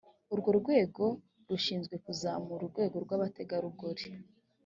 urwo 0.33 0.49
rwego 0.59 1.03
rushinzwe 1.49 1.95
kuzamura 2.05 2.59
urwego 2.63 2.95
rw’abategarugoli 3.03 4.05